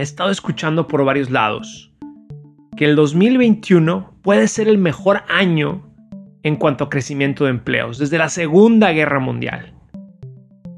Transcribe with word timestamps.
he 0.00 0.02
estado 0.02 0.30
escuchando 0.30 0.86
por 0.86 1.04
varios 1.04 1.30
lados 1.30 1.92
que 2.76 2.84
el 2.84 2.94
2021 2.94 4.14
puede 4.22 4.48
ser 4.48 4.68
el 4.68 4.76
mejor 4.76 5.22
año 5.28 5.82
en 6.42 6.56
cuanto 6.56 6.84
a 6.84 6.90
crecimiento 6.90 7.44
de 7.44 7.50
empleos 7.50 7.98
desde 7.98 8.18
la 8.18 8.28
Segunda 8.28 8.92
Guerra 8.92 9.18
Mundial. 9.18 9.72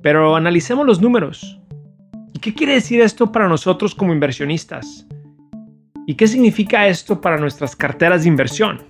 Pero 0.02 0.36
analicemos 0.36 0.86
los 0.86 1.00
números. 1.00 1.60
¿Y 2.32 2.38
qué 2.38 2.54
quiere 2.54 2.74
decir 2.74 3.00
esto 3.00 3.32
para 3.32 3.48
nosotros 3.48 3.94
como 3.94 4.12
inversionistas? 4.12 5.06
¿Y 6.06 6.14
qué 6.14 6.28
significa 6.28 6.86
esto 6.86 7.20
para 7.20 7.36
nuestras 7.36 7.74
carteras 7.74 8.22
de 8.22 8.28
inversión? 8.28 8.84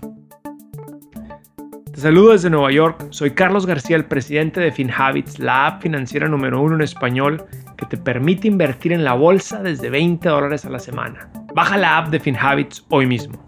Te 1.92 2.00
saludo 2.00 2.32
desde 2.32 2.50
Nueva 2.50 2.70
York, 2.70 3.08
soy 3.10 3.32
Carlos 3.32 3.66
García, 3.66 3.96
el 3.96 4.04
presidente 4.04 4.60
de 4.60 4.70
FinHabits, 4.70 5.38
la 5.40 5.66
app 5.66 5.82
financiera 5.82 6.28
número 6.28 6.62
uno 6.62 6.76
en 6.76 6.82
español 6.82 7.44
que 7.78 7.86
te 7.86 7.96
permite 7.96 8.48
invertir 8.48 8.92
en 8.92 9.04
la 9.04 9.14
bolsa 9.14 9.62
desde 9.62 9.88
20 9.88 10.28
dólares 10.28 10.64
a 10.64 10.70
la 10.70 10.80
semana. 10.80 11.30
Baja 11.54 11.76
la 11.78 11.96
app 11.96 12.08
de 12.08 12.18
FinHabits 12.18 12.84
hoy 12.90 13.06
mismo. 13.06 13.38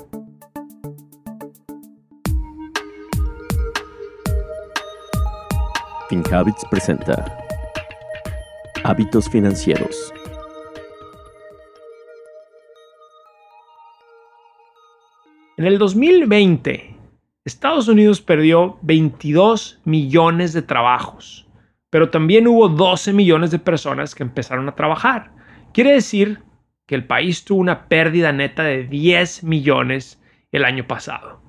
FinHabits 6.08 6.64
presenta 6.70 7.24
Hábitos 8.84 9.28
Financieros. 9.28 10.14
En 15.56 15.66
el 15.66 15.76
2020, 15.78 16.96
Estados 17.44 17.88
Unidos 17.88 18.20
perdió 18.20 18.78
22 18.82 19.80
millones 19.84 20.52
de 20.52 20.62
trabajos, 20.62 21.46
pero 21.90 22.10
también 22.10 22.46
hubo 22.46 22.68
12 22.68 23.12
millones 23.12 23.50
de 23.50 23.58
personas 23.58 24.14
que 24.14 24.22
empezaron 24.22 24.68
a 24.68 24.76
trabajar. 24.76 25.32
Quiere 25.72 25.92
decir 25.92 26.40
que 26.86 26.94
el 26.94 27.04
país 27.04 27.44
tuvo 27.44 27.60
una 27.60 27.88
pérdida 27.88 28.32
neta 28.32 28.62
de 28.62 28.84
10 28.84 29.44
millones 29.44 30.22
el 30.52 30.64
año 30.64 30.86
pasado. 30.86 31.40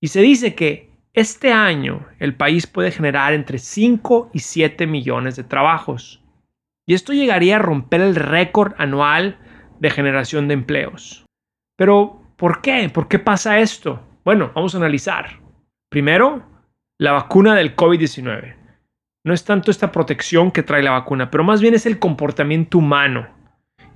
Y 0.00 0.08
se 0.08 0.20
dice 0.20 0.54
que 0.54 0.90
este 1.12 1.52
año 1.52 2.06
el 2.18 2.34
país 2.34 2.66
puede 2.66 2.90
generar 2.90 3.32
entre 3.32 3.58
5 3.58 4.30
y 4.32 4.38
7 4.40 4.86
millones 4.86 5.36
de 5.36 5.44
trabajos. 5.44 6.22
Y 6.86 6.94
esto 6.94 7.12
llegaría 7.12 7.56
a 7.56 7.60
romper 7.60 8.00
el 8.00 8.14
récord 8.14 8.74
anual 8.78 9.38
de 9.80 9.90
generación 9.90 10.48
de 10.48 10.54
empleos. 10.54 11.24
Pero, 11.76 12.22
¿por 12.36 12.62
qué? 12.62 12.88
¿Por 12.88 13.08
qué 13.08 13.18
pasa 13.18 13.58
esto? 13.58 14.00
Bueno, 14.24 14.52
vamos 14.54 14.74
a 14.74 14.78
analizar. 14.78 15.40
Primero, 15.88 16.44
la 16.98 17.12
vacuna 17.12 17.54
del 17.54 17.74
COVID-19. 17.74 18.59
No 19.22 19.34
es 19.34 19.44
tanto 19.44 19.70
esta 19.70 19.92
protección 19.92 20.50
que 20.50 20.62
trae 20.62 20.82
la 20.82 20.92
vacuna, 20.92 21.30
pero 21.30 21.44
más 21.44 21.60
bien 21.60 21.74
es 21.74 21.84
el 21.84 21.98
comportamiento 21.98 22.78
humano. 22.78 23.28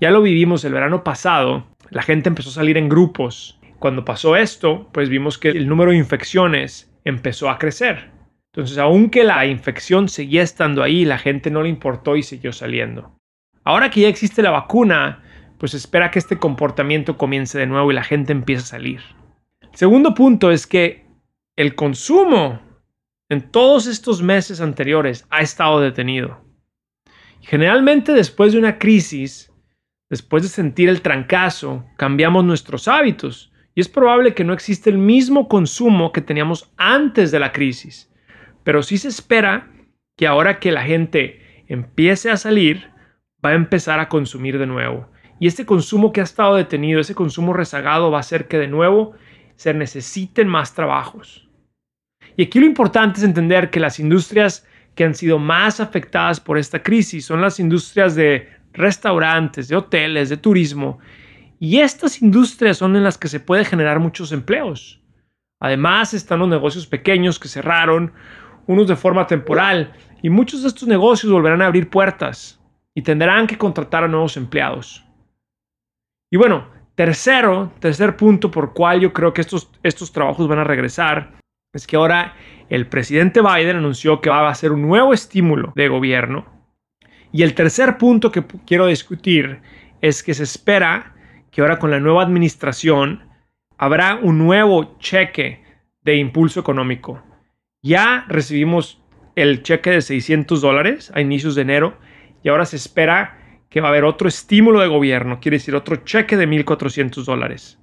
Ya 0.00 0.10
lo 0.10 0.20
vivimos 0.20 0.64
el 0.64 0.74
verano 0.74 1.02
pasado, 1.02 1.66
la 1.90 2.02
gente 2.02 2.28
empezó 2.28 2.50
a 2.50 2.54
salir 2.54 2.76
en 2.76 2.90
grupos. 2.90 3.58
Cuando 3.78 4.04
pasó 4.04 4.36
esto, 4.36 4.88
pues 4.92 5.08
vimos 5.08 5.38
que 5.38 5.48
el 5.48 5.66
número 5.66 5.92
de 5.92 5.96
infecciones 5.96 6.92
empezó 7.04 7.48
a 7.48 7.58
crecer. 7.58 8.10
Entonces, 8.52 8.76
aunque 8.78 9.24
la 9.24 9.46
infección 9.46 10.08
seguía 10.08 10.42
estando 10.42 10.82
ahí, 10.82 11.04
la 11.04 11.18
gente 11.18 11.50
no 11.50 11.62
le 11.62 11.70
importó 11.70 12.16
y 12.16 12.22
siguió 12.22 12.52
saliendo. 12.52 13.18
Ahora 13.64 13.90
que 13.90 14.02
ya 14.02 14.08
existe 14.08 14.42
la 14.42 14.50
vacuna, 14.50 15.22
pues 15.58 15.72
espera 15.72 16.10
que 16.10 16.18
este 16.18 16.38
comportamiento 16.38 17.16
comience 17.16 17.58
de 17.58 17.66
nuevo 17.66 17.90
y 17.90 17.94
la 17.94 18.04
gente 18.04 18.32
empiece 18.32 18.62
a 18.62 18.66
salir. 18.66 19.00
Segundo 19.72 20.14
punto 20.14 20.50
es 20.50 20.66
que 20.66 21.06
el 21.56 21.74
consumo 21.74 22.60
en 23.30 23.50
todos 23.50 23.86
estos 23.86 24.22
meses 24.22 24.60
anteriores 24.60 25.26
ha 25.30 25.40
estado 25.40 25.80
detenido. 25.80 26.44
Generalmente 27.40 28.12
después 28.12 28.52
de 28.52 28.58
una 28.58 28.78
crisis, 28.78 29.52
después 30.10 30.42
de 30.42 30.48
sentir 30.48 30.88
el 30.88 31.02
trancazo, 31.02 31.84
cambiamos 31.96 32.44
nuestros 32.44 32.88
hábitos 32.88 33.52
y 33.74 33.80
es 33.80 33.88
probable 33.88 34.34
que 34.34 34.44
no 34.44 34.52
existe 34.52 34.90
el 34.90 34.98
mismo 34.98 35.48
consumo 35.48 36.12
que 36.12 36.20
teníamos 36.20 36.72
antes 36.76 37.30
de 37.30 37.40
la 37.40 37.52
crisis. 37.52 38.12
Pero 38.62 38.82
sí 38.82 38.98
se 38.98 39.08
espera 39.08 39.70
que 40.16 40.26
ahora 40.26 40.60
que 40.60 40.72
la 40.72 40.82
gente 40.82 41.64
empiece 41.66 42.30
a 42.30 42.36
salir, 42.36 42.90
va 43.44 43.50
a 43.50 43.54
empezar 43.54 44.00
a 44.00 44.08
consumir 44.08 44.58
de 44.58 44.66
nuevo. 44.66 45.10
Y 45.40 45.48
este 45.48 45.66
consumo 45.66 46.12
que 46.12 46.20
ha 46.20 46.24
estado 46.24 46.54
detenido, 46.54 47.00
ese 47.00 47.14
consumo 47.14 47.52
rezagado, 47.52 48.10
va 48.10 48.18
a 48.18 48.20
hacer 48.20 48.48
que 48.48 48.58
de 48.58 48.68
nuevo 48.68 49.14
se 49.56 49.74
necesiten 49.74 50.48
más 50.48 50.74
trabajos. 50.74 51.48
Y 52.36 52.44
aquí 52.44 52.60
lo 52.60 52.66
importante 52.66 53.18
es 53.18 53.24
entender 53.24 53.70
que 53.70 53.80
las 53.80 53.98
industrias 54.00 54.66
que 54.94 55.04
han 55.04 55.14
sido 55.14 55.38
más 55.38 55.80
afectadas 55.80 56.40
por 56.40 56.58
esta 56.58 56.82
crisis 56.82 57.24
son 57.24 57.40
las 57.40 57.60
industrias 57.60 58.14
de 58.14 58.48
restaurantes, 58.72 59.68
de 59.68 59.76
hoteles, 59.76 60.28
de 60.28 60.36
turismo. 60.36 60.98
Y 61.58 61.80
estas 61.80 62.22
industrias 62.22 62.78
son 62.78 62.96
en 62.96 63.04
las 63.04 63.18
que 63.18 63.28
se 63.28 63.40
puede 63.40 63.64
generar 63.64 64.00
muchos 64.00 64.32
empleos. 64.32 65.00
Además 65.60 66.14
están 66.14 66.40
los 66.40 66.48
negocios 66.48 66.86
pequeños 66.86 67.38
que 67.38 67.48
cerraron, 67.48 68.12
unos 68.66 68.88
de 68.88 68.96
forma 68.96 69.26
temporal, 69.26 69.92
y 70.22 70.30
muchos 70.30 70.62
de 70.62 70.68
estos 70.68 70.88
negocios 70.88 71.32
volverán 71.32 71.62
a 71.62 71.66
abrir 71.66 71.90
puertas 71.90 72.60
y 72.94 73.02
tendrán 73.02 73.46
que 73.46 73.58
contratar 73.58 74.04
a 74.04 74.08
nuevos 74.08 74.36
empleados. 74.36 75.04
Y 76.30 76.36
bueno, 76.36 76.74
Tercero, 76.94 77.72
tercer 77.80 78.16
punto 78.16 78.50
por 78.52 78.72
cual 78.72 79.00
yo 79.00 79.12
creo 79.12 79.32
que 79.32 79.40
estos, 79.40 79.68
estos 79.82 80.12
trabajos 80.12 80.46
van 80.46 80.60
a 80.60 80.64
regresar 80.64 81.32
es 81.74 81.86
que 81.86 81.96
ahora 81.96 82.34
el 82.68 82.86
presidente 82.86 83.40
Biden 83.40 83.76
anunció 83.76 84.20
que 84.20 84.30
va 84.30 84.40
a 84.46 84.50
hacer 84.50 84.72
un 84.72 84.82
nuevo 84.82 85.12
estímulo 85.12 85.72
de 85.76 85.88
gobierno. 85.88 86.46
Y 87.32 87.42
el 87.42 87.54
tercer 87.54 87.98
punto 87.98 88.30
que 88.30 88.44
quiero 88.64 88.86
discutir 88.86 89.60
es 90.00 90.22
que 90.22 90.34
se 90.34 90.44
espera 90.44 91.14
que 91.50 91.60
ahora 91.60 91.78
con 91.78 91.90
la 91.90 92.00
nueva 92.00 92.22
administración 92.22 93.28
habrá 93.76 94.16
un 94.16 94.38
nuevo 94.38 94.96
cheque 94.98 95.62
de 96.02 96.16
impulso 96.16 96.60
económico. 96.60 97.22
Ya 97.82 98.24
recibimos 98.28 99.02
el 99.34 99.62
cheque 99.62 99.90
de 99.90 100.02
600 100.02 100.60
dólares 100.60 101.10
a 101.14 101.20
inicios 101.20 101.54
de 101.54 101.62
enero 101.62 101.98
y 102.42 102.48
ahora 102.48 102.66
se 102.66 102.76
espera 102.76 103.38
que 103.68 103.80
va 103.80 103.88
a 103.88 103.90
haber 103.90 104.04
otro 104.04 104.28
estímulo 104.28 104.80
de 104.80 104.86
gobierno, 104.86 105.40
quiere 105.40 105.56
decir 105.56 105.74
otro 105.74 105.96
cheque 105.96 106.36
de 106.36 106.46
1.400 106.46 107.24
dólares. 107.24 107.80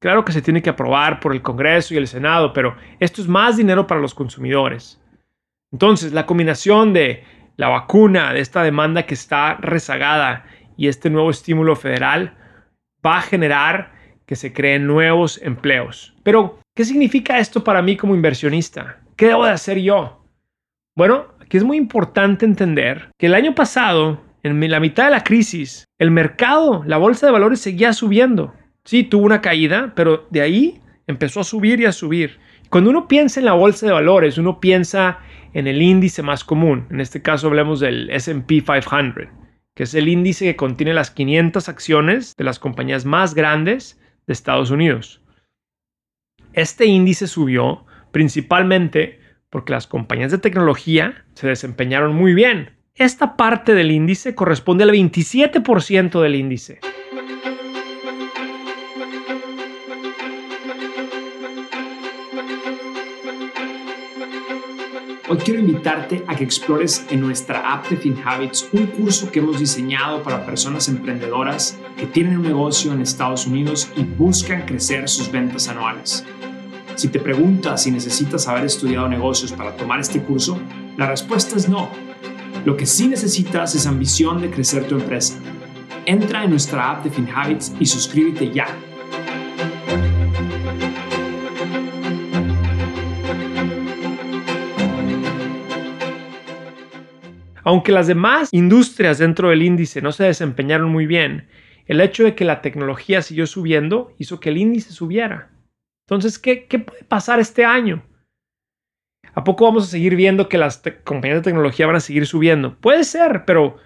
Claro 0.00 0.24
que 0.24 0.32
se 0.32 0.40
tiene 0.40 0.62
que 0.62 0.70
aprobar 0.70 1.20
por 1.20 1.32
el 1.32 1.42
Congreso 1.42 1.92
y 1.92 1.98
el 1.98 2.08
Senado, 2.08 2.54
pero 2.54 2.74
esto 3.00 3.20
es 3.20 3.28
más 3.28 3.58
dinero 3.58 3.86
para 3.86 4.00
los 4.00 4.14
consumidores. 4.14 4.98
Entonces, 5.72 6.12
la 6.12 6.24
combinación 6.24 6.94
de 6.94 7.22
la 7.56 7.68
vacuna, 7.68 8.32
de 8.32 8.40
esta 8.40 8.62
demanda 8.62 9.04
que 9.04 9.12
está 9.12 9.56
rezagada 9.56 10.46
y 10.76 10.88
este 10.88 11.10
nuevo 11.10 11.30
estímulo 11.30 11.76
federal 11.76 12.34
va 13.04 13.18
a 13.18 13.22
generar 13.22 13.92
que 14.24 14.36
se 14.36 14.54
creen 14.54 14.86
nuevos 14.86 15.38
empleos. 15.42 16.14
Pero, 16.22 16.58
¿qué 16.74 16.86
significa 16.86 17.38
esto 17.38 17.62
para 17.62 17.82
mí 17.82 17.98
como 17.98 18.14
inversionista? 18.14 19.00
¿Qué 19.16 19.26
debo 19.26 19.44
de 19.44 19.50
hacer 19.50 19.78
yo? 19.78 20.24
Bueno, 20.96 21.26
aquí 21.40 21.58
es 21.58 21.64
muy 21.64 21.76
importante 21.76 22.46
entender 22.46 23.10
que 23.18 23.26
el 23.26 23.34
año 23.34 23.54
pasado 23.54 24.22
en 24.42 24.70
la 24.70 24.80
mitad 24.80 25.04
de 25.04 25.10
la 25.10 25.24
crisis, 25.24 25.84
el 25.98 26.10
mercado, 26.10 26.82
la 26.86 26.96
bolsa 26.96 27.26
de 27.26 27.32
valores 27.32 27.60
seguía 27.60 27.92
subiendo. 27.92 28.54
Sí, 28.90 29.04
tuvo 29.04 29.24
una 29.24 29.40
caída, 29.40 29.92
pero 29.94 30.26
de 30.30 30.40
ahí 30.40 30.80
empezó 31.06 31.38
a 31.38 31.44
subir 31.44 31.78
y 31.78 31.84
a 31.84 31.92
subir. 31.92 32.40
Cuando 32.70 32.90
uno 32.90 33.06
piensa 33.06 33.38
en 33.38 33.46
la 33.46 33.52
bolsa 33.52 33.86
de 33.86 33.92
valores, 33.92 34.36
uno 34.36 34.58
piensa 34.58 35.20
en 35.52 35.68
el 35.68 35.80
índice 35.80 36.24
más 36.24 36.42
común. 36.42 36.88
En 36.90 37.00
este 37.00 37.22
caso 37.22 37.46
hablemos 37.46 37.78
del 37.78 38.10
SP 38.10 38.66
500, 38.66 39.28
que 39.76 39.84
es 39.84 39.94
el 39.94 40.08
índice 40.08 40.46
que 40.46 40.56
contiene 40.56 40.92
las 40.92 41.12
500 41.12 41.68
acciones 41.68 42.34
de 42.36 42.42
las 42.42 42.58
compañías 42.58 43.04
más 43.04 43.36
grandes 43.36 44.00
de 44.26 44.32
Estados 44.32 44.72
Unidos. 44.72 45.22
Este 46.52 46.86
índice 46.86 47.28
subió 47.28 47.86
principalmente 48.10 49.20
porque 49.50 49.72
las 49.72 49.86
compañías 49.86 50.32
de 50.32 50.38
tecnología 50.38 51.26
se 51.34 51.46
desempeñaron 51.46 52.12
muy 52.12 52.34
bien 52.34 52.80
esta 53.00 53.34
parte 53.34 53.74
del 53.74 53.92
índice 53.92 54.34
corresponde 54.34 54.84
al 54.84 54.90
27% 54.90 56.20
del 56.20 56.34
índice. 56.34 56.80
Hoy 65.32 65.38
quiero 65.38 65.60
invitarte 65.60 66.24
a 66.26 66.34
que 66.34 66.42
explores 66.42 67.06
en 67.08 67.20
nuestra 67.20 67.72
app 67.72 67.88
de 67.88 67.96
FinHabits 67.96 68.68
un 68.72 68.86
curso 68.86 69.30
que 69.30 69.38
hemos 69.38 69.60
diseñado 69.60 70.24
para 70.24 70.44
personas 70.44 70.88
emprendedoras 70.88 71.78
que 71.96 72.06
tienen 72.06 72.38
un 72.38 72.42
negocio 72.42 72.92
en 72.92 73.00
Estados 73.00 73.46
Unidos 73.46 73.92
y 73.96 74.02
buscan 74.02 74.62
crecer 74.62 75.08
sus 75.08 75.30
ventas 75.30 75.68
anuales. 75.68 76.24
Si 76.96 77.06
te 77.06 77.20
preguntas 77.20 77.84
si 77.84 77.92
necesitas 77.92 78.48
haber 78.48 78.64
estudiado 78.64 79.06
negocios 79.06 79.52
para 79.52 79.76
tomar 79.76 80.00
este 80.00 80.20
curso, 80.20 80.58
la 80.96 81.06
respuesta 81.06 81.54
es 81.54 81.68
no. 81.68 81.88
Lo 82.64 82.76
que 82.76 82.86
sí 82.86 83.06
necesitas 83.06 83.76
es 83.76 83.86
ambición 83.86 84.40
de 84.40 84.50
crecer 84.50 84.88
tu 84.88 84.96
empresa. 84.96 85.38
Entra 86.06 86.42
en 86.42 86.50
nuestra 86.50 86.90
app 86.90 87.04
de 87.04 87.10
FinHabits 87.10 87.74
y 87.78 87.86
suscríbete 87.86 88.50
ya. 88.50 88.66
Aunque 97.62 97.92
las 97.92 98.06
demás 98.06 98.48
industrias 98.52 99.18
dentro 99.18 99.50
del 99.50 99.62
índice 99.62 100.02
no 100.02 100.12
se 100.12 100.24
desempeñaron 100.24 100.90
muy 100.90 101.06
bien, 101.06 101.48
el 101.86 102.00
hecho 102.00 102.24
de 102.24 102.34
que 102.34 102.44
la 102.44 102.62
tecnología 102.62 103.22
siguió 103.22 103.46
subiendo 103.46 104.14
hizo 104.18 104.40
que 104.40 104.50
el 104.50 104.58
índice 104.58 104.92
subiera. 104.92 105.50
Entonces, 106.06 106.38
¿qué, 106.38 106.66
qué 106.66 106.78
puede 106.78 107.04
pasar 107.04 107.40
este 107.40 107.64
año? 107.64 108.02
¿A 109.34 109.44
poco 109.44 109.64
vamos 109.64 109.84
a 109.84 109.90
seguir 109.90 110.16
viendo 110.16 110.48
que 110.48 110.58
las 110.58 110.82
compañías 111.04 111.38
de 111.38 111.50
tecnología 111.50 111.86
van 111.86 111.96
a 111.96 112.00
seguir 112.00 112.26
subiendo? 112.26 112.76
Puede 112.80 113.04
ser, 113.04 113.44
pero 113.44 113.76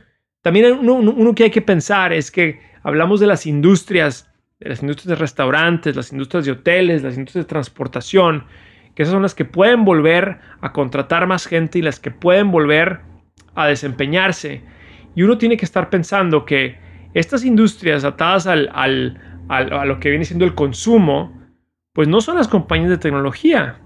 también 0.42 0.72
uno, 0.72 0.94
uno, 0.94 1.34
que 1.34 1.44
hay 1.44 1.50
que 1.50 1.62
pensar 1.62 2.12
es 2.12 2.30
que 2.30 2.60
hablamos 2.82 3.20
de 3.20 3.26
las 3.26 3.46
industrias, 3.46 4.30
de 4.60 4.70
las 4.70 4.82
industrias 4.82 5.08
de 5.08 5.22
restaurantes, 5.22 5.96
las 5.96 6.12
industrias 6.12 6.46
de 6.46 6.52
hoteles, 6.52 7.02
las 7.02 7.16
industrias 7.16 7.46
de 7.46 7.48
transportación, 7.48 8.44
que 8.94 9.02
esas 9.02 9.12
son 9.12 9.22
las 9.22 9.34
que 9.34 9.44
pueden 9.44 9.84
volver 9.84 10.38
a 10.60 10.72
contratar 10.72 11.26
más 11.26 11.46
gente 11.46 11.78
y 11.78 11.82
las 11.82 12.00
que 12.00 12.10
pueden 12.10 12.50
volver 12.50 13.00
a 13.54 13.66
desempeñarse. 13.66 14.62
Y 15.14 15.22
uno 15.22 15.38
tiene 15.38 15.56
que 15.56 15.64
estar 15.64 15.90
pensando 15.90 16.44
que 16.44 16.78
estas 17.14 17.44
industrias 17.44 18.04
atadas 18.04 18.46
al, 18.46 18.70
al, 18.74 19.20
a 19.48 19.84
lo 19.84 20.00
que 20.00 20.10
viene 20.10 20.24
siendo 20.24 20.44
el 20.44 20.54
consumo, 20.54 21.40
pues 21.92 22.08
no 22.08 22.20
son 22.20 22.36
las 22.36 22.48
compañías 22.48 22.90
de 22.90 22.98
tecnología. 22.98 23.80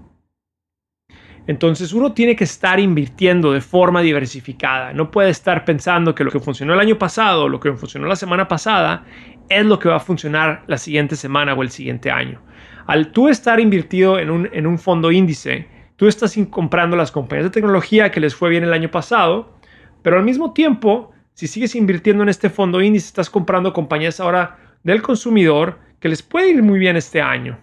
Entonces 1.45 1.93
uno 1.93 2.13
tiene 2.13 2.35
que 2.35 2.43
estar 2.43 2.79
invirtiendo 2.79 3.51
de 3.51 3.61
forma 3.61 4.01
diversificada. 4.01 4.93
No 4.93 5.09
puede 5.09 5.29
estar 5.29 5.65
pensando 5.65 6.13
que 6.13 6.23
lo 6.23 6.31
que 6.31 6.39
funcionó 6.39 6.73
el 6.73 6.79
año 6.79 6.97
pasado, 6.97 7.49
lo 7.49 7.59
que 7.59 7.73
funcionó 7.73 8.07
la 8.07 8.15
semana 8.15 8.47
pasada, 8.47 9.05
es 9.49 9.65
lo 9.65 9.79
que 9.79 9.89
va 9.89 9.95
a 9.95 9.99
funcionar 9.99 10.63
la 10.67 10.77
siguiente 10.77 11.15
semana 11.15 11.53
o 11.53 11.63
el 11.63 11.71
siguiente 11.71 12.11
año. 12.11 12.41
Al 12.85 13.11
tú 13.11 13.29
estar 13.29 13.59
invertido 13.59 14.19
en 14.19 14.29
un, 14.29 14.49
en 14.51 14.67
un 14.67 14.77
fondo 14.77 15.11
índice, 15.11 15.67
tú 15.99 16.07
estás 16.07 16.33
comprando 16.49 16.95
las 16.95 17.11
compañías 17.11 17.47
de 17.47 17.49
tecnología 17.49 18.09
que 18.09 18.21
les 18.21 18.33
fue 18.33 18.49
bien 18.49 18.63
el 18.63 18.71
año 18.71 18.89
pasado, 18.89 19.59
pero 20.01 20.17
al 20.17 20.23
mismo 20.23 20.53
tiempo, 20.53 21.11
si 21.33 21.45
sigues 21.45 21.75
invirtiendo 21.75 22.23
en 22.23 22.29
este 22.29 22.49
fondo 22.49 22.81
índice, 22.81 23.07
estás 23.07 23.29
comprando 23.29 23.73
compañías 23.73 24.21
ahora 24.21 24.77
del 24.81 25.01
consumidor 25.01 25.77
que 25.99 26.07
les 26.07 26.23
puede 26.23 26.51
ir 26.51 26.63
muy 26.63 26.79
bien 26.79 26.95
este 26.95 27.21
año. 27.21 27.59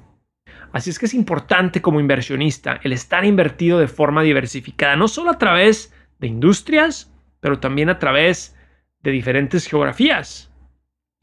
Así 0.71 0.91
es 0.91 0.99
que 0.99 1.07
es 1.07 1.15
importante 1.15 1.81
como 1.81 1.99
inversionista 1.99 2.79
el 2.83 2.93
estar 2.93 3.25
invertido 3.25 3.79
de 3.79 3.89
forma 3.89 4.23
diversificada, 4.23 4.97
no 4.97 5.09
solo 5.09 5.31
a 5.31 5.39
través 5.39 5.95
de 6.19 6.27
industrias, 6.27 7.11
pero 7.41 7.59
también 7.59 7.89
a 7.89 7.99
través 7.99 8.55
de 9.03 9.13
diferentes 9.13 9.67
geografías. 9.67 10.53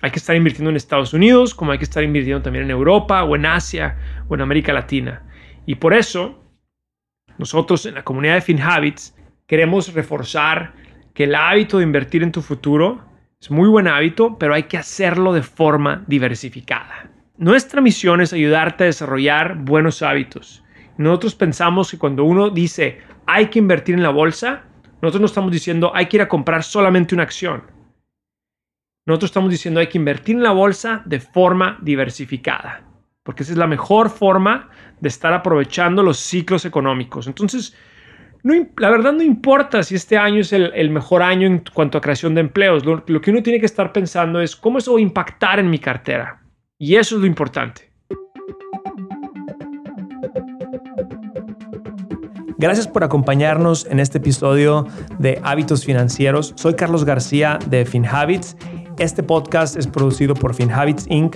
Hay 0.02 0.10
que 0.10 0.18
estar 0.18 0.36
invirtiendo 0.36 0.72
en 0.72 0.78
Estados 0.78 1.14
Unidos, 1.14 1.54
como 1.54 1.74
hay 1.74 1.78
que 1.78 1.84
estar 1.84 2.04
invirtiendo 2.04 2.42
también 2.42 2.66
en 2.66 2.72
Europa 2.72 3.24
o 3.24 3.36
en 3.36 3.46
Asia 3.46 4.00
o 4.30 4.34
en 4.34 4.42
América 4.42 4.74
Latina. 4.74 5.22
Y 5.68 5.76
por 5.76 5.94
eso, 5.94 6.43
nosotros 7.38 7.86
en 7.86 7.96
la 7.96 8.04
comunidad 8.04 8.36
de 8.36 8.42
FinHabits 8.42 9.16
queremos 9.48 9.94
reforzar 9.94 10.74
que 11.14 11.26
el 11.26 11.36
hábito 11.36 11.78
de 11.78 11.84
invertir 11.84 12.24
en 12.24 12.32
tu 12.32 12.42
futuro 12.42 13.04
es 13.40 13.52
muy 13.52 13.68
buen 13.68 13.88
hábito, 13.88 14.38
pero 14.38 14.54
hay 14.54 14.64
que 14.64 14.78
hacerlo 14.78 15.34
de 15.34 15.44
forma 15.44 16.04
diversificada. 16.08 17.10
Nuestra 17.38 17.82
misión 17.82 18.22
es 18.22 18.32
ayudarte 18.32 18.84
a 18.84 18.88
desarrollar 18.88 19.58
buenos 19.58 20.02
hábitos. 20.02 20.64
Nosotros 20.98 21.36
pensamos 21.36 21.92
que 21.92 21.98
cuando 21.98 22.24
uno 22.24 22.50
dice 22.50 23.00
hay 23.26 23.48
que 23.48 23.60
invertir 23.60 23.96
en 23.96 24.04
la 24.04 24.10
bolsa, 24.10 24.64
nosotros 25.02 25.22
no 25.22 25.26
estamos 25.26 25.52
diciendo 25.52 25.92
hay 25.94 26.06
que 26.06 26.18
ir 26.18 26.22
a 26.22 26.30
comprar 26.30 26.64
solamente 26.64 27.16
una 27.16 27.24
acción. 27.24 27.64
Nosotros 29.06 29.32
estamos 29.32 29.50
diciendo 29.50 29.80
hay 29.80 29.88
que 29.88 29.98
invertir 29.98 30.36
en 30.36 30.44
la 30.44 30.52
bolsa 30.52 31.02
de 31.06 31.20
forma 31.20 31.78
diversificada, 31.82 32.84
porque 33.24 33.44
esa 33.44 33.54
es 33.54 33.58
la 33.58 33.68
mejor 33.68 34.10
forma 34.10 34.70
de 35.00 35.10
estar 35.10 35.34
aprovechando 35.34 36.04
los 36.04 36.20
ciclos 36.20 36.66
económicos. 36.66 37.28
Entonces, 37.28 37.74
la 38.44 38.90
verdad 38.90 39.14
no 39.14 39.24
importa 39.24 39.82
si 39.84 39.96
este 39.96 40.18
año 40.18 40.42
es 40.42 40.52
el, 40.52 40.90
mejor 40.90 41.24
año 41.24 41.48
en 41.48 41.64
cuanto 41.74 41.98
a 41.98 42.02
creación 42.02 42.36
de 42.36 42.42
empleos. 42.42 42.86
Lo, 42.86 43.04
lo 43.08 43.22
que 43.22 43.32
uno 43.32 43.42
tiene 43.42 43.60
que 43.60 43.66
estar 43.66 43.94
pensando 43.94 44.42
es 44.42 44.56
cómo 44.56 44.78
eso 44.78 44.94
va 44.94 45.00
a 45.00 45.02
impactar 45.02 45.60
en 45.60 45.70
mi 45.70 45.80
cartera. 45.80 46.42
Y 46.78 46.96
eso 46.96 47.16
es 47.16 47.22
lo 47.22 47.28
importante. 47.28 47.94
Gracias 52.58 52.88
por 52.88 53.04
acompañarnos 53.04 53.86
en 53.88 54.00
este 54.00 54.18
episodio 54.20 54.86
de 55.20 55.40
Hábitos 55.44 55.86
Financieros. 55.86 56.54
Soy 56.56 56.76
Carlos 56.76 57.06
García 57.06 57.60
de 57.68 57.86
FinHabits. 57.86 58.58
Este 59.00 59.24
podcast 59.24 59.76
es 59.76 59.88
producido 59.88 60.34
por 60.34 60.54
FinHabits 60.54 61.06
Inc., 61.10 61.36